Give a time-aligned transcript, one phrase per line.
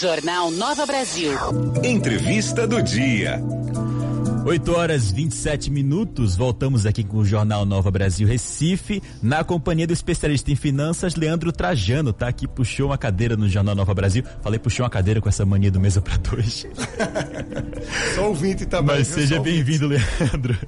[0.00, 1.38] Jornal Nova Brasil.
[1.84, 3.40] Entrevista do dia.
[4.44, 9.92] 8 horas 27 minutos, voltamos aqui com o Jornal Nova Brasil Recife, na companhia do
[9.92, 14.24] especialista em finanças, Leandro Trajano, tá aqui, puxou uma cadeira no Jornal Nova Brasil.
[14.42, 16.66] Falei, puxou uma cadeira com essa mania do mesa para dois.
[18.16, 18.96] Sou ouvinte também.
[18.96, 20.58] Mas seja bem-vindo, Leandro.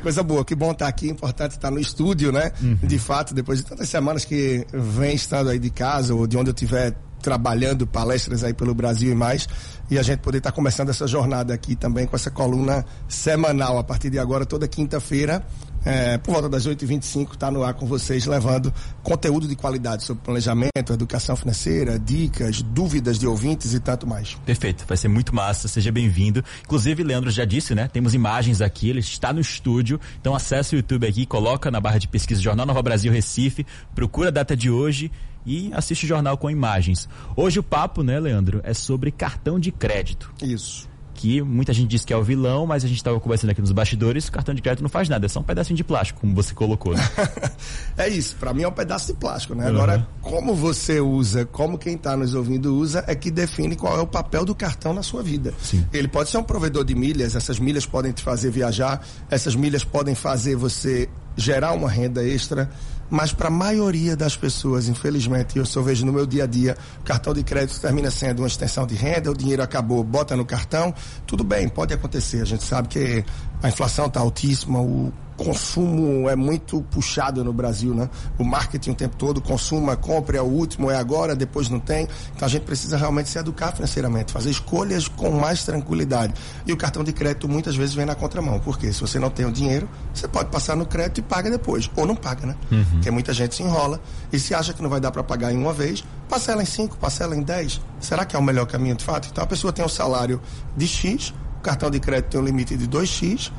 [0.00, 2.52] Coisa boa, que bom estar aqui, importante estar no estúdio, né?
[2.62, 2.78] Uhum.
[2.84, 6.50] De fato, depois de tantas semanas que vem estando aí de casa ou de onde
[6.50, 9.48] eu estiver trabalhando palestras aí pelo Brasil e mais,
[9.90, 13.84] e a gente poder estar começando essa jornada aqui também com essa coluna semanal, a
[13.84, 15.44] partir de agora, toda quinta-feira,
[15.84, 18.72] é, por volta das 8h25, está no ar com vocês, levando
[19.02, 24.34] conteúdo de qualidade sobre planejamento, educação financeira, dicas, dúvidas de ouvintes e tanto mais.
[24.44, 26.44] Perfeito, vai ser muito massa, seja bem-vindo.
[26.64, 27.88] Inclusive, Leandro já disse, né?
[27.88, 31.98] Temos imagens aqui, ele está no estúdio, então acesse o YouTube aqui, coloca na barra
[31.98, 35.10] de pesquisa Jornal Nova Brasil Recife, procura a data de hoje
[35.48, 37.08] e assiste o jornal com imagens.
[37.34, 40.30] Hoje o papo, né, Leandro, é sobre cartão de crédito.
[40.42, 40.86] Isso
[41.18, 43.72] que muita gente diz que é o vilão, mas a gente estava conversando aqui nos
[43.72, 46.32] bastidores, o cartão de crédito não faz nada, é só um pedacinho de plástico, como
[46.32, 46.94] você colocou.
[46.94, 47.02] Né?
[47.98, 49.64] é isso, para mim é um pedaço de plástico, né?
[49.64, 49.70] Uhum.
[49.70, 54.00] Agora, como você usa, como quem está nos ouvindo usa, é que define qual é
[54.00, 55.52] o papel do cartão na sua vida.
[55.60, 55.84] Sim.
[55.92, 59.82] Ele pode ser um provedor de milhas, essas milhas podem te fazer viajar, essas milhas
[59.82, 61.08] podem fazer você
[61.38, 62.68] gerar uma renda extra,
[63.08, 66.76] mas para a maioria das pessoas, infelizmente, eu só vejo no meu dia a dia,
[67.00, 70.44] o cartão de crédito termina sendo uma extensão de renda, o dinheiro acabou, bota no
[70.44, 70.92] cartão,
[71.26, 72.42] tudo bem, pode acontecer.
[72.42, 73.24] A gente sabe que
[73.62, 78.10] a inflação está altíssima, o consumo é muito puxado no Brasil, né?
[78.36, 82.08] O marketing o tempo todo, consuma, compre, é o último, é agora, depois não tem.
[82.34, 86.34] Então a gente precisa realmente se educar financeiramente, fazer escolhas com mais tranquilidade.
[86.66, 89.46] E o cartão de crédito muitas vezes vem na contramão, porque se você não tem
[89.46, 92.56] o dinheiro, você pode passar no crédito e paga depois, ou não paga, né?
[92.70, 92.84] Uhum.
[92.92, 94.00] Porque muita gente se enrola
[94.32, 96.96] e se acha que não vai dar para pagar em uma vez, parcela em cinco,
[96.96, 97.80] parcela em dez.
[98.00, 99.28] Será que é o melhor caminho de fato?
[99.30, 100.40] Então a pessoa tem um salário
[100.76, 103.52] de X, o cartão de crédito tem um limite de 2x,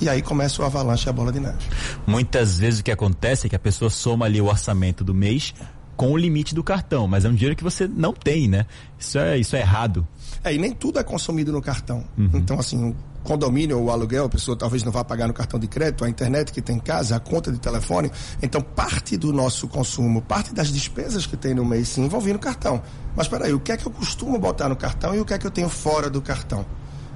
[0.00, 1.58] e aí começa o avalanche e a bola de neve.
[2.06, 5.54] Muitas vezes o que acontece é que a pessoa soma ali o orçamento do mês
[6.00, 8.64] com o limite do cartão, mas é um dinheiro que você não tem, né?
[8.98, 10.08] Isso é, isso é errado.
[10.42, 12.02] É, e nem tudo é consumido no cartão.
[12.16, 12.30] Uhum.
[12.32, 15.60] Então, assim, o condomínio ou o aluguel, a pessoa talvez não vá pagar no cartão
[15.60, 18.10] de crédito, a internet que tem em casa, a conta de telefone.
[18.42, 22.40] Então, parte do nosso consumo, parte das despesas que tem no mês, sim, envolvendo o
[22.40, 22.82] cartão.
[23.14, 25.38] Mas peraí, o que é que eu costumo botar no cartão e o que é
[25.38, 26.64] que eu tenho fora do cartão?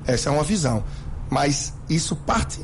[0.06, 0.84] Essa é uma visão.
[1.30, 2.60] Mas isso parte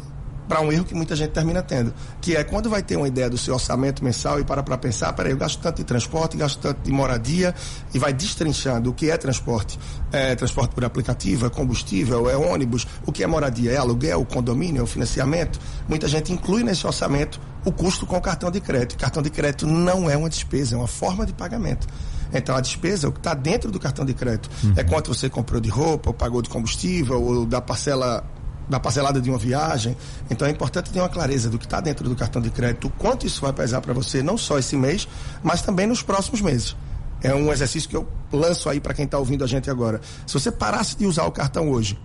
[0.50, 3.30] para um erro que muita gente termina tendo, que é quando vai ter uma ideia
[3.30, 6.58] do seu orçamento mensal e para para pensar, peraí, eu gasto tanto de transporte, gasto
[6.58, 7.54] tanto de moradia
[7.94, 9.78] e vai destrinchando o que é transporte.
[10.10, 14.80] É transporte por aplicativo, é combustível, é ônibus, o que é moradia, é aluguel, condomínio,
[14.80, 15.60] é o financiamento.
[15.88, 18.98] Muita gente inclui nesse orçamento o custo com o cartão de crédito.
[18.98, 21.86] Cartão de crédito não é uma despesa, é uma forma de pagamento.
[22.32, 24.74] Então a despesa, o que está dentro do cartão de crédito, uhum.
[24.76, 28.24] é quanto você comprou de roupa, ou pagou de combustível, ou da parcela
[28.70, 29.96] da parcelada de uma viagem.
[30.30, 33.26] Então é importante ter uma clareza do que está dentro do cartão de crédito, quanto
[33.26, 35.08] isso vai pesar para você, não só esse mês,
[35.42, 36.76] mas também nos próximos meses.
[37.20, 40.00] É um exercício que eu lanço aí para quem está ouvindo a gente agora.
[40.26, 42.00] Se você parasse de usar o cartão hoje,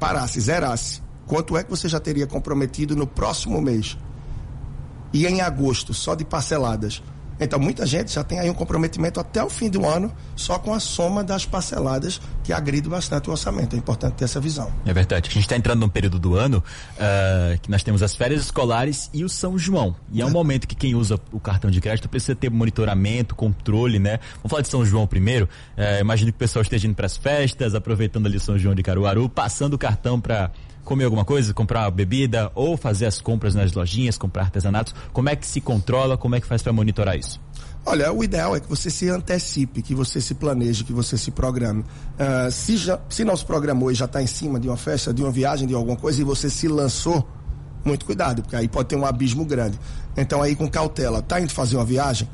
[0.00, 3.96] parasse, zerasse, quanto é que você já teria comprometido no próximo mês?
[5.12, 7.02] E em agosto, só de parceladas,
[7.44, 10.74] então, muita gente já tem aí um comprometimento até o fim do ano, só com
[10.74, 13.74] a soma das parceladas, que agride bastante o orçamento.
[13.74, 14.72] É importante ter essa visão.
[14.84, 15.28] É verdade.
[15.28, 19.10] A gente está entrando num período do ano uh, que nós temos as férias escolares
[19.12, 19.94] e o São João.
[20.12, 20.32] E é um é.
[20.32, 24.18] momento que quem usa o cartão de crédito precisa ter monitoramento, controle, né?
[24.36, 25.48] Vamos falar de São João primeiro.
[25.76, 28.82] Uh, imagino que o pessoal esteja indo para as festas, aproveitando ali São João de
[28.82, 30.50] Caruaru, passando o cartão para
[30.92, 34.94] comer alguma coisa, comprar bebida ou fazer as compras nas lojinhas, comprar artesanatos?
[35.10, 36.18] Como é que se controla?
[36.18, 37.40] Como é que faz para monitorar isso?
[37.86, 41.30] Olha, o ideal é que você se antecipe, que você se planeje, que você se
[41.30, 41.80] programe.
[41.80, 45.14] Uh, se, já, se não se programou e já está em cima de uma festa,
[45.14, 47.26] de uma viagem, de alguma coisa, e você se lançou,
[47.82, 49.80] muito cuidado, porque aí pode ter um abismo grande.
[50.14, 52.28] Então aí com cautela, tá indo fazer uma viagem?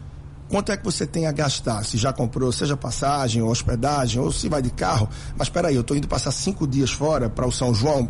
[0.48, 1.84] Quanto é que você tem a gastar?
[1.84, 5.08] Se já comprou, seja passagem ou hospedagem, ou se vai de carro.
[5.36, 8.08] Mas espera aí, eu estou indo passar cinco dias fora para o São João,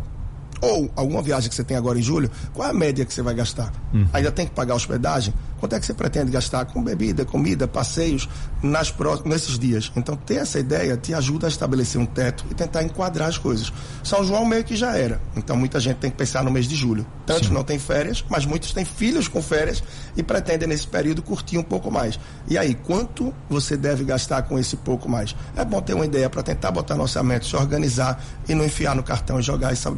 [0.61, 3.21] ou alguma viagem que você tem agora em julho, qual é a média que você
[3.21, 3.71] vai gastar?
[3.93, 4.07] Uhum.
[4.13, 5.33] Ainda tem que pagar hospedagem?
[5.59, 8.29] Quanto é que você pretende gastar com bebida, comida, passeios
[8.63, 9.91] nas próximos, nesses dias?
[9.95, 13.71] Então, ter essa ideia te ajuda a estabelecer um teto e tentar enquadrar as coisas.
[14.03, 15.19] São João meio que já era.
[15.35, 17.05] Então, muita gente tem que pensar no mês de julho.
[17.25, 17.53] Tantos Sim.
[17.53, 19.83] não têm férias, mas muitos têm filhos com férias
[20.15, 22.17] e pretendem, nesse período, curtir um pouco mais.
[22.47, 25.35] E aí, quanto você deve gastar com esse pouco mais?
[25.57, 28.95] É bom ter uma ideia para tentar botar no orçamento, se organizar e não enfiar
[28.95, 29.91] no cartão e jogar essa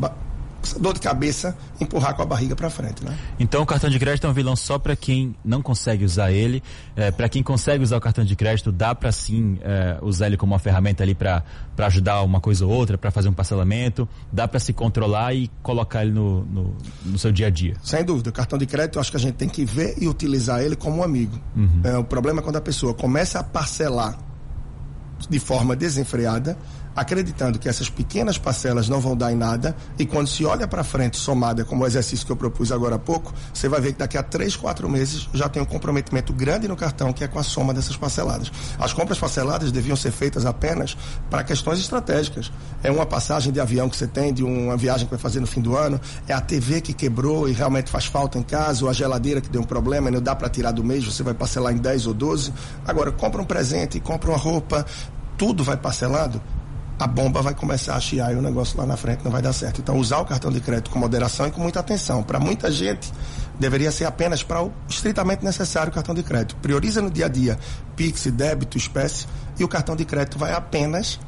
[0.80, 3.18] dor de cabeça, empurrar com a barriga para frente, né?
[3.40, 6.62] Então o cartão de crédito é um vilão só para quem não consegue usar ele.
[6.96, 10.38] É, para quem consegue usar o cartão de crédito, dá para sim é, usar ele
[10.38, 11.44] como uma ferramenta ali para
[11.78, 14.08] ajudar uma coisa ou outra, para fazer um parcelamento.
[14.32, 16.76] Dá para se controlar e colocar ele no, no,
[17.06, 17.76] no, seu dia a dia.
[17.84, 18.30] Sem dúvida.
[18.30, 20.76] O cartão de crédito, eu acho que a gente tem que ver e utilizar ele
[20.76, 21.40] como um amigo.
[21.56, 21.82] Uhum.
[21.84, 24.18] É, o problema é quando a pessoa começa a parcelar
[25.30, 26.58] de forma desenfreada
[26.96, 30.84] acreditando que essas pequenas parcelas não vão dar em nada, e quando se olha para
[30.84, 34.00] frente, somada como o exercício que eu propus agora há pouco, você vai ver que
[34.00, 37.40] daqui a três, quatro meses já tem um comprometimento grande no cartão, que é com
[37.40, 38.52] a soma dessas parceladas.
[38.80, 40.98] As compras parceladas deviam ser feitas apenas
[41.30, 42.52] para questões estratégicas.
[42.84, 45.48] É uma passagem de avião que você tem, de uma viagem que vai fazer no
[45.48, 48.90] fim do ano, é a TV que quebrou e realmente faz falta em casa, ou
[48.90, 51.34] a geladeira que deu um problema e não dá para tirar do mês, você vai
[51.34, 52.54] parcelar em 10 ou 12.
[52.86, 54.86] Agora, compra um presente, compra uma roupa,
[55.38, 56.42] tudo vai parcelado,
[57.02, 59.54] a bomba vai começar a chiar e o negócio lá na frente não vai dar
[59.54, 59.82] certo.
[59.82, 62.22] Então, usar o cartão de crédito com moderação e com muita atenção.
[62.22, 63.12] Para muita gente,
[63.60, 66.56] deveria ser apenas para o estritamente necessário o cartão de crédito.
[66.58, 67.58] Prioriza no dia a dia
[67.96, 69.26] Pix, débito, espécie
[69.58, 71.20] e o cartão de crédito vai apenas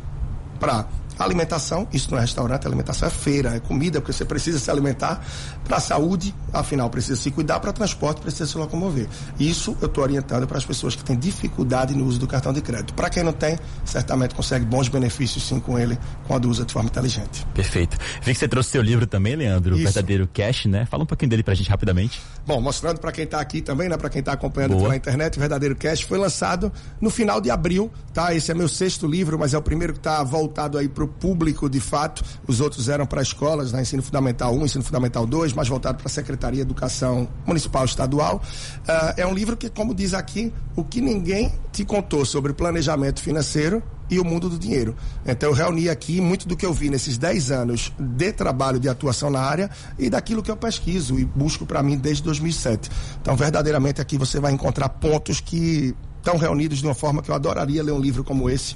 [0.60, 0.86] para
[1.18, 5.24] Alimentação, isso não é restaurante, alimentação é feira, é comida, porque você precisa se alimentar.
[5.63, 7.60] Para a saúde, afinal, precisa se cuidar.
[7.60, 9.07] Para transporte, precisa se locomover.
[9.39, 12.62] Isso eu estou orientando para as pessoas que têm dificuldade no uso do cartão de
[12.62, 12.94] crédito.
[12.94, 16.89] Para quem não tem, certamente consegue bons benefícios sim com ele, quando usa de forma
[16.89, 17.45] inteligente.
[17.54, 17.98] Perfeito.
[18.21, 20.86] Vi que você trouxe seu livro também, Leandro, o Verdadeiro Cash, né?
[20.86, 22.21] Fala um pouquinho dele para a gente rapidamente.
[22.45, 23.98] Bom, mostrando para quem está aqui também, né?
[23.98, 24.83] Para quem está acompanhando Boa.
[24.83, 28.33] pela internet, o Verdadeiro Cash foi lançado no final de abril, tá?
[28.33, 31.08] Esse é meu sexto livro, mas é o primeiro que está voltado aí para o
[31.08, 32.24] público de fato.
[32.48, 33.82] Os outros eram para escolas, né?
[33.82, 38.42] ensino fundamental 1, ensino fundamental 2, mais voltado para a Secretaria de Educação Municipal Estadual.
[38.82, 43.22] Uh, é um livro que, como diz aqui, o que ninguém te contou sobre planejamento
[43.22, 44.96] financeiro e o mundo do dinheiro.
[45.26, 48.88] Então eu reuni aqui muito do que eu vi nesses 10 anos de trabalho de
[48.90, 52.90] atuação na área e daquilo que eu pesquiso e busco para mim desde 2007.
[53.22, 57.36] Então verdadeiramente aqui você vai encontrar pontos que estão reunidos de uma forma que eu
[57.36, 58.76] adoraria ler um livro como esse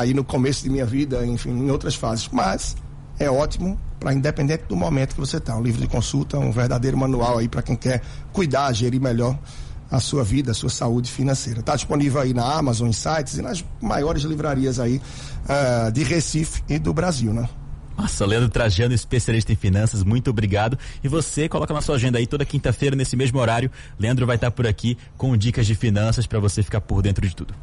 [0.00, 2.28] aí no começo de minha vida, enfim, em outras fases.
[2.32, 2.76] Mas
[3.18, 5.56] é ótimo para independente do momento que você está.
[5.56, 8.02] Um livro de consulta, um verdadeiro manual aí para quem quer
[8.32, 9.38] cuidar, gerir melhor
[9.90, 11.60] a sua vida, a sua saúde financeira.
[11.60, 15.00] Está disponível aí na Amazon, em sites e nas maiores livrarias aí
[15.44, 17.48] uh, de Recife e do Brasil, né?
[17.96, 20.78] Nossa, Leandro Trajano, especialista em finanças, muito obrigado.
[21.02, 23.70] E você coloca na sua agenda aí toda quinta-feira, nesse mesmo horário.
[23.98, 27.34] Leandro vai estar por aqui com dicas de finanças para você ficar por dentro de
[27.34, 27.54] tudo.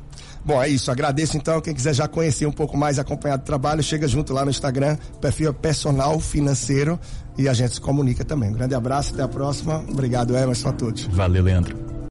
[0.43, 0.89] Bom, é isso.
[0.89, 1.61] Agradeço então.
[1.61, 4.97] Quem quiser já conhecer um pouco mais, acompanhar o trabalho, chega junto lá no Instagram,
[5.19, 6.99] perfil é personal financeiro
[7.37, 8.49] e a gente se comunica também.
[8.49, 9.83] Um grande abraço, até a próxima.
[9.87, 11.05] Obrigado, Emerson, a todos.
[11.05, 11.90] Valeu, Leandro.